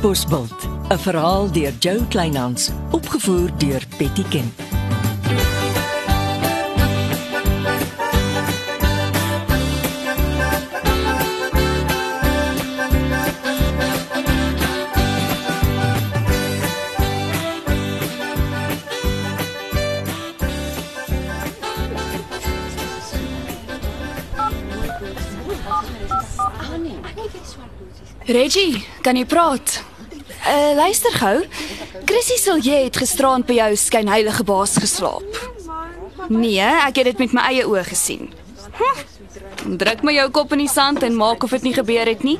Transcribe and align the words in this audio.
Katbosveld, 0.00 0.68
'n 0.88 0.98
verhaal 0.98 1.50
deur 1.52 1.72
Jo 1.78 2.00
Kleinhans, 2.08 2.70
opgevoer 2.90 3.50
deur 3.58 3.82
Betty 3.98 4.24
Ken. 4.28 4.52
Reggie, 28.24 28.86
kan 29.02 29.16
jy 29.16 29.26
praat? 29.26 29.89
Uh 30.50 30.74
luister 30.74 31.12
gou. 31.12 31.44
Chrissy 32.04 32.36
Silje 32.36 32.74
het 32.74 32.96
gisterand 32.98 33.46
by 33.46 33.54
jou 33.54 33.76
skynheilige 33.78 34.42
baas 34.42 34.72
geslaap. 34.82 35.36
Nee, 36.26 36.64
ek 36.64 36.98
het 36.98 37.06
dit 37.12 37.20
met 37.22 37.36
my 37.36 37.44
eie 37.52 37.66
oë 37.70 37.84
gesien. 37.86 38.32
Hm. 38.80 39.76
Druk 39.78 40.02
my 40.02 40.16
jou 40.16 40.26
kop 40.34 40.56
in 40.56 40.64
die 40.64 40.72
sand 40.72 41.04
en 41.06 41.14
maak 41.14 41.46
of 41.46 41.54
dit 41.54 41.68
nie 41.68 41.74
gebeur 41.76 42.10
het 42.10 42.24
nie. 42.26 42.34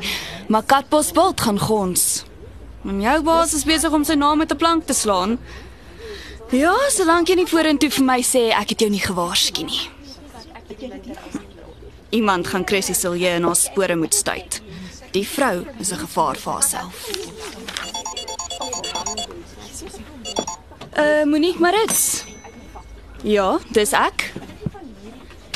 Maar 0.50 0.66
Katbos 0.66 1.12
Bult 1.14 1.40
gaan 1.46 1.60
gons. 1.62 2.24
En 2.82 2.98
jou 3.04 3.16
baas 3.22 3.54
is 3.54 3.66
besig 3.68 3.94
om 3.94 4.02
sy 4.04 4.18
naam 4.18 4.42
met 4.42 4.50
'n 4.50 4.56
plank 4.56 4.86
te 4.86 4.94
slaan. 4.94 5.38
Ja, 6.50 6.74
solank 6.90 7.28
jy 7.28 7.34
nie 7.34 7.46
vorentoe 7.46 7.90
vir 7.90 8.04
my 8.04 8.20
sê 8.22 8.50
ek 8.50 8.70
het 8.70 8.80
jou 8.80 8.90
nie 8.90 9.06
gewaarsku 9.06 9.62
nie. 9.62 9.86
Iemand 12.10 12.46
gaan 12.46 12.66
Chrissy 12.66 12.92
Silje 12.92 13.36
in 13.36 13.44
haar 13.44 13.56
spore 13.56 13.96
moet 13.96 14.14
stuit. 14.14 14.62
Die 15.12 15.28
vrou 15.28 15.66
is 15.78 15.92
'n 15.92 15.98
gevaar 15.98 16.36
vir 16.36 16.52
haarself. 16.52 17.06
Uh 21.00 21.24
Monique 21.24 21.58
Marits. 21.58 22.24
Ja, 23.22 23.58
dis 23.72 23.92
ek. 23.96 24.26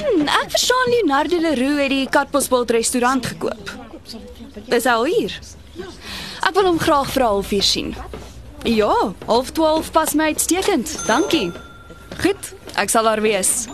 Hm, 0.01 0.23
ek 0.25 0.55
verstaan 0.55 0.93
Leonardo 0.93 1.41
Leroux 1.41 1.83
het 1.83 1.93
die 1.93 2.07
Katbosveld 2.09 2.73
restaurant 2.73 3.27
gekoop. 3.27 3.73
Dis 4.73 4.87
al 4.89 5.05
hier. 5.05 5.37
Ek 6.45 6.57
wil 6.57 6.71
hom 6.71 6.81
graag 6.81 7.13
vir 7.13 7.23
'n 7.23 7.27
halfuur 7.27 7.63
sien. 7.63 7.95
Ja, 8.65 9.13
half 9.27 9.53
12 9.53 9.91
pas 9.93 10.15
my 10.15 10.33
uitstekend. 10.33 10.97
Dankie. 11.07 11.53
Goed, 12.23 12.53
ek 12.77 12.89
sal 12.89 13.05
daar 13.05 13.21
wees. 13.21 13.69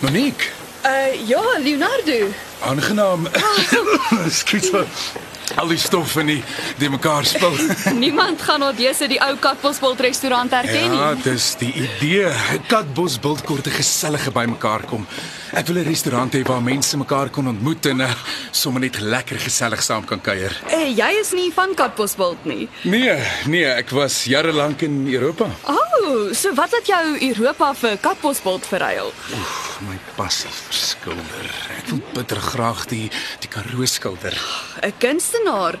Monique, 0.00 0.55
Uh 0.86 1.28
ja, 1.28 1.42
Leonardo. 1.58 2.18
aangenaam. 2.62 3.26
Skiet 4.38 4.64
so. 4.64 4.84
Al 5.56 5.68
die 5.70 5.78
stof 5.78 6.16
in 6.20 6.26
die 6.26 6.42
die 6.78 6.88
mekaar 6.90 7.24
spil. 7.24 7.54
Niemand 8.04 8.42
gaan 8.42 8.62
op 8.66 8.76
dese 8.76 9.06
die 9.08 9.18
ou 9.22 9.36
Katbosveld 9.40 10.00
restaurant 10.00 10.50
herken 10.52 10.90
nie. 10.90 10.98
Ja, 10.98 11.14
dis 11.22 11.54
die 11.60 11.72
idee. 11.72 12.30
Katbos 12.68 13.18
Bultkoort 13.22 13.66
'n 13.66 13.70
gesellige 13.78 14.30
bymekaar 14.30 14.84
kom. 14.90 15.06
Ek 15.52 15.66
wil 15.66 15.78
'n 15.82 15.86
restaurant 15.88 16.34
hê 16.34 16.42
waar 16.42 16.62
mense 16.62 16.96
mekaar 16.96 17.30
kon 17.30 17.48
ontmoet 17.48 17.86
en 17.86 18.00
uh, 18.00 18.10
sommer 18.50 18.80
net 18.80 19.00
lekker 19.00 19.38
gesellig 19.38 19.82
saam 19.82 20.04
kan 20.04 20.20
kuier. 20.20 20.54
Uh, 20.70 20.90
jy 20.96 21.10
is 21.20 21.32
nie 21.32 21.50
van 21.54 21.74
Katbosveld 21.74 22.44
nie. 22.44 22.68
Nee, 22.82 23.16
nee, 23.46 23.64
ek 23.66 23.90
was 23.90 24.24
jare 24.24 24.52
lank 24.52 24.82
in 24.82 25.06
Europa. 25.12 25.46
Oh, 25.64 26.32
so 26.32 26.54
wat 26.54 26.70
het 26.70 26.86
jou 26.86 27.18
Europa 27.20 27.74
vir 27.74 27.96
Katbosveld 28.00 28.66
verruil? 28.66 29.12
Oef, 29.32 29.65
my 29.80 29.98
passie 30.16 30.50
vir 30.50 30.74
skilder. 30.74 31.50
Ek 31.78 31.90
wil 31.90 32.00
bitter 32.14 32.40
graag 32.40 32.86
die 32.86 33.10
die 33.40 33.48
Karoo 33.48 33.86
skilder. 33.86 34.34
'n 34.82 34.92
Kunstenaar. 34.98 35.78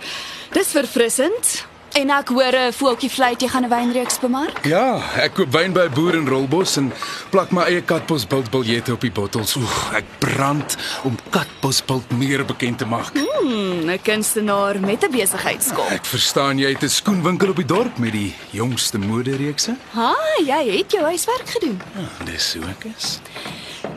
Dis 0.52 0.72
verfrissend. 0.72 1.66
En 1.96 2.10
ek 2.10 2.28
hoor 2.28 2.52
'n 2.52 2.72
voeltjie 2.72 3.08
fluit 3.10 3.40
jy 3.40 3.48
gaan 3.48 3.64
'n 3.64 3.68
wynreeks 3.68 4.18
bemark. 4.18 4.64
Ja, 4.64 5.00
ek 5.16 5.34
koop 5.34 5.52
wyn 5.52 5.72
by 5.72 5.86
'n 5.88 5.94
boer 5.94 6.14
in 6.14 6.28
Rolbos 6.28 6.76
en 6.76 6.92
plak 7.30 7.50
my 7.52 7.62
eie 7.62 7.80
Katbos 7.82 8.26
Bult 8.26 8.50
biljette 8.50 8.92
op 8.92 9.00
die 9.00 9.10
bottels. 9.10 9.56
Oef, 9.56 9.92
ek 9.94 10.04
brand 10.18 10.76
om 11.04 11.16
Katbos 11.30 11.84
Bult 11.84 12.10
meer 12.10 12.44
bekend 12.44 12.78
te 12.78 12.84
maak. 12.86 13.12
Hmm, 13.14 13.88
'n 13.90 13.98
kunstenaar 14.02 14.80
met 14.80 15.04
'n 15.04 15.10
besigheidskop. 15.10 15.88
Ek 15.90 16.04
verstaan 16.04 16.58
jy 16.58 16.68
het 16.72 16.82
'n 16.82 16.88
skoenwinkel 16.88 17.48
op 17.48 17.56
die 17.56 17.64
dorp 17.64 17.98
met 17.98 18.12
die 18.12 18.34
jongste 18.50 18.98
modereekse. 18.98 19.76
Ha, 19.92 20.14
jy 20.44 20.76
het 20.76 20.90
jou 20.92 21.04
huiswerk 21.04 21.48
gedoen. 21.48 21.80
Ja, 21.94 22.24
dis 22.24 22.50
so 22.50 22.60
ek 22.60 22.84
is. 22.98 23.20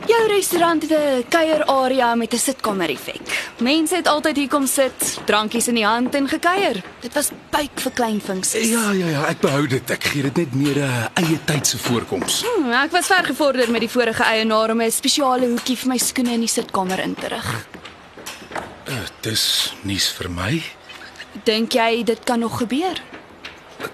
Jou 0.10 0.28
restaurant 0.28 0.82
het 0.82 0.92
'n 0.92 1.26
kuierarea 1.30 2.16
met 2.16 2.34
'n 2.34 2.38
sitkamer 2.38 2.90
effek. 2.90 3.22
Mense 3.58 3.96
het 3.96 4.08
altyd 4.08 4.36
hier 4.36 4.48
kom 4.48 4.68
sit, 4.68 5.20
drankies 5.26 5.68
in 5.68 5.76
die 5.76 5.86
hand 5.86 6.16
en 6.16 6.28
gekuier. 6.28 6.84
Dit 7.00 7.14
was 7.14 7.30
byk 7.50 7.80
vir 7.80 7.92
klein 7.92 8.22
funksies. 8.22 8.70
Ja, 8.70 8.92
ja, 8.92 9.08
ja, 9.08 9.26
ek 9.26 9.40
behou 9.40 9.68
dit. 9.68 9.90
Ek 9.90 10.04
gee 10.04 10.22
dit 10.22 10.38
net 10.38 10.54
meer 10.54 10.78
'n 10.78 11.10
eie 11.14 11.40
tydse 11.46 11.78
voorkoms. 11.78 12.44
Hmm, 12.44 12.72
ek 12.72 12.92
was 12.92 13.06
ver 13.06 13.24
gevorder 13.26 13.72
met 13.72 13.80
die 13.80 13.90
vorige 13.90 14.24
eienaar 14.24 14.72
om 14.72 14.82
'n 14.82 14.92
spesiale 14.92 15.48
hoekie 15.48 15.78
vir 15.78 15.88
my 15.88 15.98
skoene 15.98 16.32
in 16.32 16.40
die 16.40 16.48
sitkamer 16.48 17.00
in 17.00 17.16
te 17.16 17.28
rig. 17.28 17.66
Uh, 18.88 18.96
dis 19.22 19.74
nuus 19.82 20.10
vir 20.18 20.30
my. 20.30 20.64
Dink 21.44 21.74
jy 21.74 22.04
dit 22.04 22.24
kan 22.24 22.40
nog 22.40 22.58
gebeur? 22.58 23.02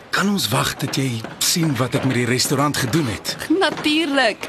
Kan 0.09 0.29
ons 0.29 0.47
wag 0.47 0.77
dat 0.77 0.95
jy 0.95 1.21
sien 1.55 1.75
wat 1.79 1.95
ek 1.95 2.03
met 2.03 2.17
die 2.19 2.27
restaurant 2.27 2.75
gedoen 2.77 3.07
het? 3.07 3.35
Natuurlik. 3.65 4.47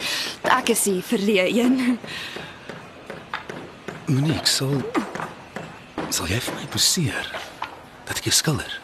Ek 0.51 0.73
is 0.75 0.87
die 0.89 0.99
verleë 1.07 1.47
een. 1.55 1.99
Monique, 4.11 4.51
sal 4.51 4.81
sal 6.15 6.29
jy 6.31 6.39
vir 6.41 6.55
my 6.55 6.67
poseer 6.71 7.29
dat 8.07 8.19
ek 8.19 8.29
jou 8.29 8.35
skilder? 8.35 8.75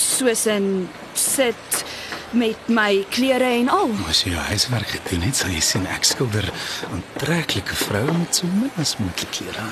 Soos 0.00 0.44
in 0.52 0.86
sit 1.16 1.80
met 2.36 2.68
my 2.68 3.02
klere 3.12 3.48
en 3.58 3.68
al. 3.72 3.92
As 4.08 4.22
jy 4.24 4.34
jou 4.34 4.44
huiswerk 4.50 4.92
gedoen 4.92 5.24
het, 5.24 5.40
sal 5.40 5.52
jy 5.52 5.62
sien 5.64 5.88
ek 5.92 6.04
skilder 6.08 6.48
aantreklike 6.92 7.76
vroue 7.86 8.16
met 8.20 8.40
so 8.40 8.48
min 8.52 8.72
as 8.80 8.96
moontlik 9.00 9.32
klere. 9.40 9.68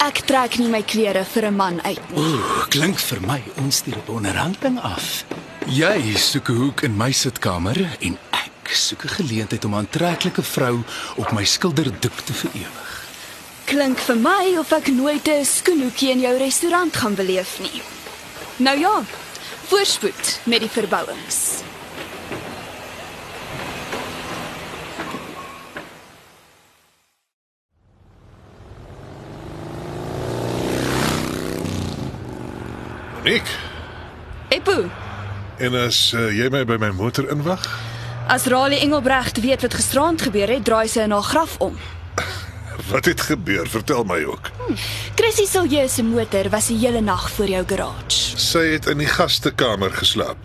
Ek 0.00 0.22
trek 0.26 0.56
nie 0.58 0.70
my 0.72 0.80
klere 0.82 1.26
vir 1.34 1.50
'n 1.50 1.56
man 1.56 1.78
uit 1.84 2.10
nie. 2.10 2.22
Ooh, 2.22 2.66
klink 2.70 2.98
vir 2.98 3.20
my 3.20 3.42
ons 3.58 3.76
stuur 3.82 3.98
op 4.02 4.08
onderhandeling 4.16 4.80
af. 4.80 5.24
Jy 5.68 6.16
soek 6.16 6.48
'n 6.48 6.56
hoek 6.56 6.82
in 6.82 6.96
my 6.96 7.12
sitkamer 7.12 7.76
en 8.00 8.18
ek 8.32 8.72
soek 8.72 9.04
'n 9.04 9.08
geleentheid 9.08 9.64
om 9.64 9.74
'n 9.74 9.84
aantreklike 9.84 10.42
vrou 10.42 10.82
op 11.16 11.32
my 11.32 11.44
skilderdoek 11.44 12.20
te 12.24 12.32
verewig. 12.32 13.04
Klink 13.64 13.98
vir 13.98 14.16
my 14.16 14.56
of 14.58 14.72
ek 14.72 14.86
nooit 14.86 15.28
'n 15.28 15.44
skoenhoekie 15.44 16.10
in 16.10 16.20
jou 16.20 16.36
restaurant 16.38 16.96
gaan 16.96 17.14
beleef 17.14 17.60
nie. 17.60 17.82
Nou 18.56 18.78
ja, 18.78 19.02
voorspoed 19.66 20.40
met 20.44 20.60
die 20.60 20.70
verbouings. 20.70 21.62
Nik, 33.22 33.44
Epo, 34.48 34.90
en 35.60 35.74
as 35.74 36.12
uh, 36.14 36.28
jy 36.32 36.48
my 36.50 36.64
by 36.64 36.76
my 36.76 36.90
motor 36.90 37.28
inwag? 37.30 37.68
as 38.30 38.46
Raleigh 38.46 38.82
Engelbrecht 38.82 39.40
weet 39.40 39.62
wat 39.62 39.74
gisterand 39.74 40.22
gebeur 40.22 40.48
het, 40.48 40.64
draai 40.64 40.86
sy 40.88 41.02
in 41.02 41.10
haar 41.10 41.26
graf 41.26 41.56
om. 41.58 41.74
Wat 42.90 43.04
het 43.04 43.20
gebeur? 43.20 43.68
Vertel 43.68 44.04
my 44.06 44.22
ook. 44.24 44.50
Chrissy 45.18 45.46
Silje 45.46 45.88
se 45.88 46.02
motor 46.02 46.48
was 46.50 46.70
die 46.70 46.78
hele 46.78 47.00
nag 47.00 47.26
voor 47.30 47.50
jou 47.50 47.64
garage. 47.66 48.38
Sy 48.38 48.62
het 48.76 48.86
in 48.86 49.02
die 49.02 49.10
gastekamer 49.10 49.92
geslaap. 49.94 50.38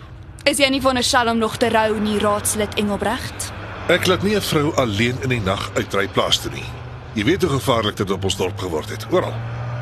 Is 0.50 0.58
jy 0.58 0.70
nie 0.70 0.82
van 0.82 0.98
'n 0.98 1.04
shalom 1.04 1.38
nog 1.38 1.58
te 1.58 1.70
rou 1.70 2.00
nie, 2.00 2.20
raadslid 2.20 2.74
Engelbrecht? 2.74 3.52
Ek 3.88 4.08
laat 4.08 4.24
nie 4.24 4.36
'n 4.36 4.42
vrou 4.42 4.74
alleen 4.76 5.18
in 5.22 5.30
die 5.30 5.42
nag 5.42 5.72
uitry 5.76 6.08
plaas 6.08 6.42
toe 6.42 6.52
nie. 6.52 6.66
Jy 7.14 7.24
weet 7.24 7.42
hoe 7.42 7.52
gevaarlik 7.52 7.98
dit 7.98 8.12
op 8.12 8.24
ons 8.24 8.38
dorp 8.38 8.60
geword 8.60 8.90
het. 8.90 9.06
Oral. 9.12 9.34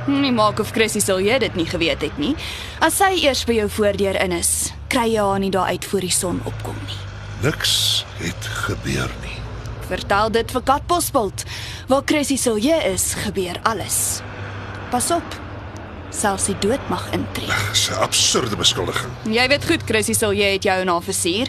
Nie 0.07 0.31
maak 0.31 0.59
of 0.59 0.71
Chrissy 0.71 0.99
Silje 0.99 1.39
dit 1.39 1.55
nie 1.55 1.65
geweet 1.65 2.01
het 2.01 2.17
nie. 2.17 2.35
As 2.79 2.97
sy 2.97 3.23
eers 3.23 3.45
by 3.45 3.53
jou 3.53 3.69
voordeur 3.69 4.21
in 4.21 4.31
is, 4.31 4.73
kry 4.93 5.09
jy 5.09 5.21
haar 5.25 5.41
nie 5.41 5.51
daar 5.53 5.71
uit 5.73 5.85
voor 5.89 6.05
die 6.05 6.13
son 6.13 6.41
opkom 6.45 6.77
nie. 6.85 6.99
Niks 7.41 8.05
het 8.21 8.49
gebeur 8.65 9.09
nie. 9.23 9.37
Vertel 9.89 10.29
dit 10.31 10.51
vir 10.53 10.63
Katbosveld. 10.63 11.45
Waar 11.89 12.03
Chrissy 12.05 12.37
Silje 12.37 12.75
is, 12.91 13.13
gebeur 13.25 13.57
alles. 13.67 14.21
Pas 14.93 15.09
op. 15.11 15.39
Selfs 16.13 16.45
die 16.51 16.57
dood 16.61 16.83
mag 16.93 17.07
intree. 17.11 17.49
Dis 17.71 17.89
'n 17.89 17.97
absurde 18.05 18.55
beskuldiging. 18.55 19.11
Jy 19.25 19.47
weet 19.47 19.65
goed 19.65 19.83
Chrissy 19.85 20.13
Silje 20.13 20.45
het 20.45 20.63
jou 20.63 20.85
haar 20.85 21.01
versier. 21.01 21.47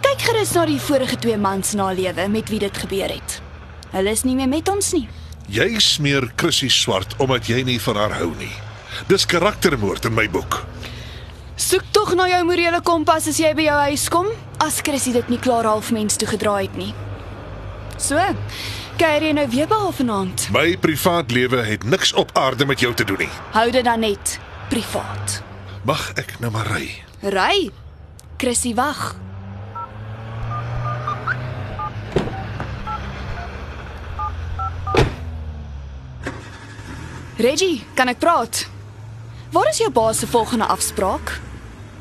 Kyk 0.00 0.20
gerus 0.20 0.52
na 0.52 0.66
die 0.66 0.80
vorige 0.80 1.16
twee 1.16 1.36
mans 1.36 1.72
na 1.72 1.92
lewe 1.92 2.28
met 2.28 2.48
wie 2.48 2.58
dit 2.58 2.76
gebeur 2.76 3.08
het. 3.08 3.40
Hulle 3.90 4.10
is 4.10 4.22
nie 4.22 4.34
meer 4.34 4.48
met 4.48 4.68
ons 4.68 4.92
nie. 4.92 5.08
Jy 5.46 5.78
smeer 5.78 6.32
Chrissy 6.36 6.68
swart 6.68 7.14
omdat 7.18 7.46
jy 7.46 7.62
nie 7.62 7.80
van 7.80 7.96
haar 7.96 8.12
hou 8.18 8.34
nie. 8.38 8.52
Dis 9.06 9.26
karaktermoord 9.26 10.04
in 10.04 10.14
my 10.14 10.30
boek. 10.30 10.64
Soek 11.60 11.82
tog 11.92 12.14
na 12.16 12.24
jou 12.24 12.40
morele 12.48 12.78
kompas 12.80 13.26
as 13.28 13.36
jy 13.36 13.50
by 13.52 13.66
jou 13.66 13.78
huis 13.90 14.06
kom, 14.08 14.28
as 14.64 14.78
Chrissy 14.80 15.12
dit 15.12 15.26
nie 15.28 15.38
klaar 15.44 15.66
half 15.68 15.90
mens 15.92 16.16
toe 16.16 16.24
gedraai 16.30 16.70
het 16.70 16.76
nie. 16.80 16.94
So, 18.00 18.16
kuier 18.96 19.26
jy 19.26 19.34
nou 19.36 19.44
weer 19.52 19.68
behalwe 19.68 19.92
vanaand. 19.98 20.46
My 20.56 20.78
privaat 20.80 21.34
lewe 21.36 21.60
het 21.66 21.84
niks 21.84 22.14
op 22.16 22.32
aarde 22.32 22.64
met 22.64 22.80
jou 22.80 22.94
te 22.96 23.04
doen 23.04 23.20
nie. 23.26 23.28
Hou 23.52 23.66
dit 23.76 23.84
dan 23.84 24.00
net 24.00 24.38
privaat. 24.72 25.42
Mag 25.84 26.06
ek 26.16 26.38
nou 26.40 26.48
maar 26.54 26.70
ry? 26.72 26.88
Ry. 27.28 27.68
Chrissy 28.40 28.72
wag. 28.72 29.12
Reggie, 37.36 37.84
kan 38.00 38.08
ek 38.08 38.24
praat? 38.24 38.64
Waar 39.52 39.68
is 39.68 39.84
jou 39.84 39.92
baas 39.92 40.24
se 40.24 40.26
volgende 40.26 40.64
afspraak? 40.64 41.36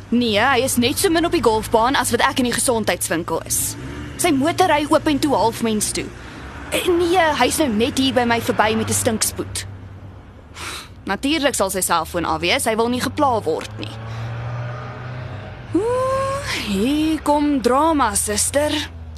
Nee, 0.10 0.40
hy 0.42 0.64
is 0.66 0.80
net 0.82 0.98
so 0.98 1.10
min 1.14 1.28
op 1.28 1.36
die 1.36 1.44
golfbaan 1.46 1.98
as 2.00 2.10
wat 2.10 2.24
ek 2.26 2.40
in 2.42 2.48
die 2.50 2.56
gesondheidswinkel 2.56 3.44
is. 3.46 3.76
Sy 4.18 4.32
motor 4.34 4.72
ry 4.72 4.82
oop 4.90 5.06
en 5.08 5.20
toe 5.22 5.36
half 5.38 5.62
mens 5.64 5.92
toe. 5.94 6.08
En 6.74 6.98
Nee, 6.98 7.26
hy's 7.40 7.60
nou 7.62 7.70
net 7.70 7.98
hier 7.98 8.14
by 8.14 8.26
my 8.26 8.40
verby 8.42 8.76
met 8.76 8.90
'n 8.90 8.94
stinkspoed. 8.94 9.66
Natuurlik 11.06 11.56
sal 11.56 11.70
sy 11.70 11.82
selfoon 11.82 12.26
afwees, 12.26 12.66
hy 12.66 12.76
wil 12.76 12.90
nie 12.90 13.02
gepla 13.02 13.42
word 13.44 13.72
nie. 13.80 13.96
Ooh, 15.76 16.46
hier 16.68 17.22
kom 17.22 17.62
drama, 17.62 18.16
suster. 18.16 18.72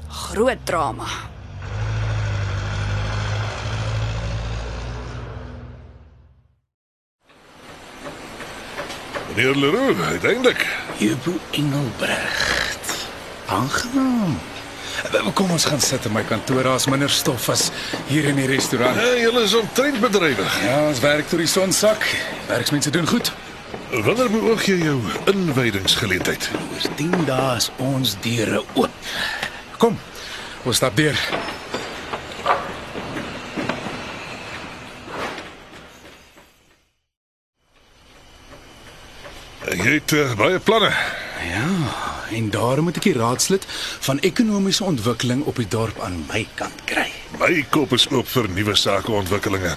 Groot 0.08 0.66
drama. 0.66 1.31
Meneer 9.36 9.56
Leroux, 9.56 9.96
uiteindelik. 10.10 10.68
Jubo 10.98 11.32
Engelbrecht. 11.52 13.08
Aangenaam. 13.46 14.40
Eh, 15.12 15.28
Kom 15.34 15.52
ons 15.52 15.66
gaan 15.66 15.80
sit 15.82 16.06
in 16.06 16.12
my 16.12 16.24
kantoor. 16.24 16.64
Daar's 16.64 16.86
minder 16.86 17.10
stof 17.10 17.50
as 17.50 17.70
hier 18.08 18.24
in 18.24 18.36
die 18.36 18.46
restaurant. 18.48 18.96
Ja, 18.96 19.16
julle 19.22 19.42
is 19.44 19.54
omtrent 19.54 20.00
bedrywig. 20.00 20.58
Ja, 20.64 20.88
ons 20.88 21.00
werk 21.00 21.28
tot 21.30 21.40
die 21.40 21.48
son 21.48 21.72
sak. 21.74 22.06
Werksmense 22.48 22.90
doen 22.90 23.08
goed. 23.08 23.32
Wanneer 23.92 24.30
beoog 24.32 24.66
jy 24.66 24.78
jou 24.84 25.00
inwydingsgeleentheid? 25.32 26.50
Oor 26.72 26.92
10 26.96 27.26
dae 27.28 27.56
is 27.56 27.72
ons 27.78 28.16
deure 28.24 28.64
oop. 28.74 28.90
Kom. 29.78 30.00
Ons 30.64 30.76
stap 30.76 30.96
deur. 30.96 31.18
Jy 39.82 39.96
het 39.98 40.12
uh, 40.14 40.34
baie 40.38 40.60
planne. 40.62 40.92
Ja, 41.50 41.70
en 42.38 42.50
daarom 42.54 42.86
moet 42.86 43.00
ek 43.00 43.08
die 43.10 43.16
raadslid 43.18 43.66
van 44.06 44.20
ekonomiese 44.22 44.84
ontwikkeling 44.86 45.42
op 45.50 45.58
die 45.58 45.66
dorp 45.68 45.98
aan 46.06 46.20
my 46.30 46.44
kant 46.60 46.84
kry. 46.86 47.08
My 47.42 47.66
kop 47.74 47.96
is 47.98 48.06
oop 48.14 48.30
vir 48.30 48.50
nuwe 48.54 48.76
sakeontwikkelinge. 48.78 49.74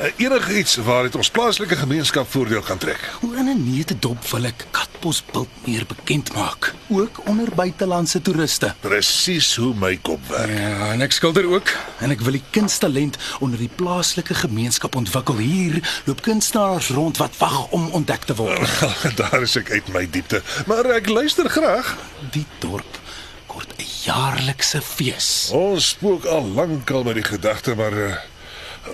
Uh, 0.00 0.10
Enigiets 0.16 0.76
waaruit 0.76 1.16
ons 1.16 1.30
plaaslike 1.30 1.76
gemeenskap 1.76 2.30
voordeel 2.30 2.62
kan 2.62 2.78
trek. 2.78 3.00
Hoe 3.20 3.36
in 3.36 3.48
'n 3.48 3.64
neutedop 3.74 4.28
wil 4.30 4.44
ek 4.44 4.66
Katbos 4.70 5.22
bult 5.32 5.48
meer 5.64 5.86
bekend 5.86 6.32
maak, 6.34 6.74
ook 6.88 7.20
onder 7.26 7.48
buitelandse 7.54 8.22
toeriste. 8.22 8.74
Presies 8.80 9.56
hoe 9.56 9.74
my 9.74 9.98
kop 10.02 10.20
werk. 10.28 10.58
Ja, 10.58 10.92
en 10.92 11.00
ek 11.00 11.12
skilder 11.12 11.46
ook 11.46 11.72
en 11.98 12.10
ek 12.10 12.20
wil 12.20 12.32
die 12.32 12.44
kunstalent 12.50 13.16
onder 13.40 13.58
die 13.58 13.70
plaaslike 13.74 14.34
gemeenskap 14.34 14.94
ontwikkel. 14.94 15.36
Hier 15.36 16.02
loop 16.04 16.22
kunstenaars 16.22 16.88
rond 16.88 17.16
wat 17.16 17.36
wag 17.38 17.68
om 17.70 17.90
ontdek 17.90 18.24
te 18.24 18.34
word. 18.34 18.80
Daar 19.20 19.42
is 19.42 19.56
ek 19.56 19.70
uit 19.70 19.88
my 19.92 20.06
diepte, 20.10 20.42
maar 20.66 20.86
ek 20.86 21.08
luister 21.08 21.48
graag. 21.50 21.96
Die 22.30 22.46
dorp 22.58 22.98
kort 23.46 23.70
'n 23.78 23.86
jaarlikse 24.04 24.80
fees. 24.82 25.50
Ons 25.52 25.88
spook 25.88 26.24
al 26.24 26.46
lankal 26.54 27.02
met 27.02 27.14
die 27.14 27.24
gedagte, 27.26 27.74
maar 27.74 27.92
uh, 27.92 28.14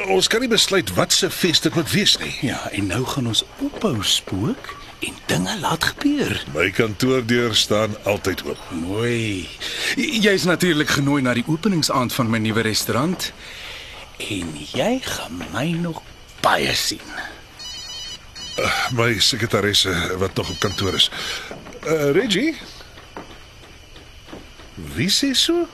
ons 0.08 0.28
kan 0.28 0.40
nie 0.40 0.50
besluit 0.50 0.90
wat 0.94 1.12
se 1.12 1.30
fees 1.30 1.60
dit 1.60 1.74
moet 1.74 1.90
wees 1.90 2.16
nie. 2.18 2.32
Ja, 2.40 2.70
en 2.70 2.86
nou 2.86 3.04
gaan 3.04 3.26
ons 3.26 3.44
ophou 3.64 3.96
spook 4.02 4.76
en 5.04 5.16
dinge 5.26 5.58
laat 5.60 5.84
gebeur. 5.84 6.44
My 6.54 6.70
kantoordeur 6.70 7.54
staan 7.54 7.96
altyd 8.04 8.44
oop. 8.44 8.70
Mooi. 8.70 9.48
Jy's 9.96 10.44
natuurlik 10.48 10.88
genooi 10.96 11.22
na 11.22 11.34
die 11.34 11.46
openingsaand 11.46 12.12
van 12.12 12.30
my 12.30 12.40
nuwe 12.42 12.64
restaurant 12.66 13.32
en 14.22 14.52
jy 14.72 14.98
gaan 15.02 15.42
my 15.52 15.66
nog 15.82 16.02
baie 16.44 16.74
sien. 16.74 17.14
My 18.94 19.18
sekretaresse 19.18 19.94
wat 20.18 20.34
nog 20.34 20.50
op 20.50 20.58
kantoor 20.58 20.94
is. 20.94 21.10
Uh, 21.86 22.10
Reggie? 22.14 22.54
Wie 24.94 25.10
sê 25.10 25.34
so? 25.34 25.66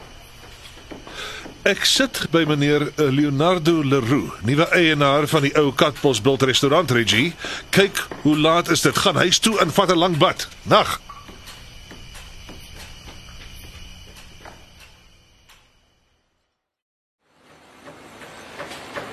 Ek 1.60 1.82
sit 1.84 2.22
by 2.32 2.46
meneer 2.48 2.86
eh, 2.88 3.10
Leonardo 3.12 3.82
Leroux, 3.84 4.32
nuwe 4.48 4.64
eienaar 4.72 5.26
van 5.28 5.44
die 5.44 5.52
ou 5.60 5.74
Katbosbult 5.76 6.46
restaurant 6.48 6.88
Reggie. 6.90 7.34
Kyk, 7.68 8.00
hoe 8.22 8.32
laat 8.38 8.70
is 8.72 8.80
dit? 8.80 8.96
Gaan 8.96 9.20
huis 9.20 9.38
toe 9.44 9.58
en 9.60 9.68
vat 9.68 9.92
'n 9.92 9.98
lang 9.98 10.16
bad. 10.16 10.48
Nag. 10.62 11.00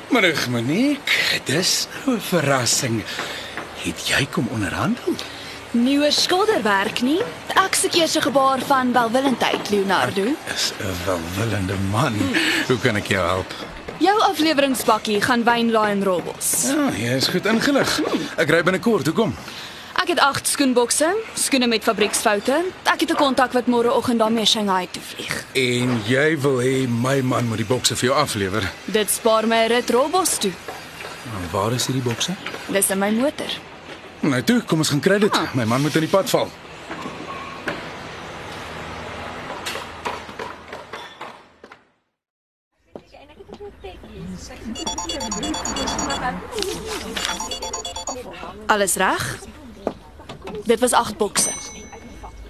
Middag, 0.09 0.47
Monique. 0.47 1.41
Dis 1.43 1.87
nou 2.05 2.15
'n 2.15 2.21
verrassing. 2.21 3.03
Het 3.83 4.07
jy 4.07 4.25
kom 4.31 4.47
onderhandel? 4.47 5.15
Nuwe 5.77 6.07
skilderwerk 6.11 7.01
nie? 7.05 7.19
Ek 7.53 7.75
se 7.77 7.89
keer 7.93 8.07
se 8.09 8.21
gebaar 8.21 8.61
van 8.65 8.89
welwillendheid, 8.95 9.69
Leonardo. 9.69 10.23
Is 10.53 10.71
'n 10.81 10.95
welwillende 11.05 11.75
man. 11.91 12.15
Hoe 12.67 12.79
kan 12.79 12.95
ek 12.95 13.07
jou 13.07 13.27
help? 13.27 13.53
Jou 13.97 14.19
afleweringsbakkie 14.21 15.21
gaan 15.21 15.43
wynlaai 15.43 15.91
en 15.91 16.03
robbels. 16.03 16.63
Ja, 16.67 16.89
jy 16.97 17.15
is 17.15 17.27
goed 17.27 17.45
ingelig. 17.45 18.01
Ek 18.37 18.49
ry 18.49 18.63
binnekort. 18.63 19.05
Hoekom? 19.05 19.35
Ek 20.01 20.07
het 20.07 20.19
8 20.19 20.47
skoenbokse, 20.47 21.15
skoene 21.33 21.67
met 21.67 21.83
fabrieksfoute. 21.83 22.63
Ek 22.83 22.99
het 22.99 23.11
'n 23.11 23.15
kontak 23.15 23.51
wat 23.51 23.65
môreoggend 23.65 24.17
daarmee 24.19 24.45
Shanghai 24.45 24.87
toe 24.91 25.01
vlieg. 25.01 25.45
En 25.53 26.01
jy 26.07 26.39
wil 26.39 26.57
hê 26.57 26.87
my 26.87 27.21
man 27.21 27.47
moet 27.47 27.57
die 27.57 27.65
bokse 27.65 27.95
vir 27.95 28.09
jou 28.09 28.19
aflewer. 28.19 28.71
Dit 28.85 29.09
spaar 29.09 29.47
my 29.47 29.65
rit 29.67 29.89
robbels 29.89 30.37
toe. 30.37 30.51
En 31.23 31.49
waar 31.51 31.73
is 31.73 31.85
hierdie 31.85 32.03
bokse? 32.03 32.31
Dis 32.67 32.89
in 32.89 32.99
my 32.99 33.11
motor. 33.11 33.51
Nou 34.19 34.43
toe, 34.43 34.61
kom 34.65 34.77
ons 34.81 34.89
gaan 34.89 34.99
kry 34.99 35.19
dit. 35.19 35.39
My 35.53 35.63
man 35.63 35.81
moet 35.81 35.95
in 35.95 36.07
die 36.07 36.09
pad 36.09 36.29
val. 36.29 36.49
Alles 48.67 48.95
reg? 48.95 49.39
Dit 50.63 50.79
was 50.79 50.91
8 50.91 51.17
bokse. 51.17 51.51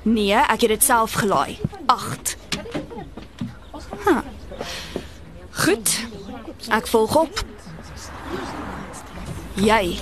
Nee, 0.01 0.33
ek 0.33 0.61
het 0.61 0.69
dit 0.69 0.83
self 0.83 1.13
gelaai. 1.13 1.59
8. 1.85 2.37
Huh. 4.05 4.23
Goed. 5.51 6.05
Ek 6.69 6.87
volg 6.87 7.15
op. 7.15 7.43
Jy 9.53 9.99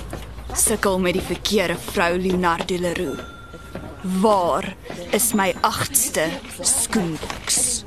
sukkel 0.56 0.98
met 0.98 1.16
die 1.16 1.22
verkeerde 1.22 1.76
vrou 1.92 2.16
Leonardo 2.18 2.78
Leroux. 2.80 3.20
Waar 4.22 4.76
is 5.10 5.32
my 5.34 5.52
8ste 5.62 6.28
skoenboks? 6.60 7.84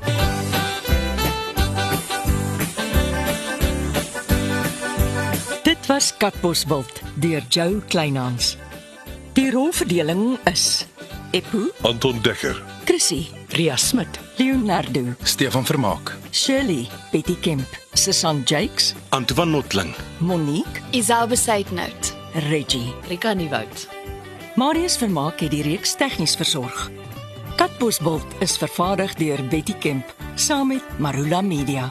Dit 5.62 5.86
was 5.86 6.12
Katbosveld 6.16 7.00
deur 7.14 7.42
Jo 7.48 7.80
Kleinhans. 7.88 8.56
Die 9.32 9.50
rolverdeling 9.50 10.38
is: 10.44 10.86
Eppo, 11.30 11.70
Anton 11.82 12.22
Dekker. 12.22 12.62
Chrissy, 12.84 13.28
Ria 13.48 13.76
Smit, 13.76 14.18
Leonardo, 14.36 15.14
Stefan 15.22 15.66
Vermaak. 15.66 16.16
Shirley, 16.30 16.88
Betty 17.12 17.36
Kemp, 17.40 17.66
Susan 17.94 18.42
Jakes, 18.44 18.94
Antoine 19.08 19.50
Notling. 19.50 19.94
Monique, 20.18 20.82
Isel 20.90 21.28
Besuitnout. 21.28 22.19
Reggie. 22.34 22.94
Rika 23.08 23.32
Nieuwoud. 23.32 23.88
Marius 24.54 24.96
Vermaak 24.96 25.40
het 25.40 25.50
die 25.50 25.62
reeks 25.62 25.96
tegnies 25.98 26.36
versorg. 26.36 26.90
Katbosveld 27.56 28.26
is 28.38 28.56
vervaardig 28.56 29.14
deur 29.14 29.42
Betty 29.48 29.74
Kemp 29.74 30.14
saam 30.34 30.68
met 30.68 30.98
Marula 30.98 31.40
Media. 31.40 31.90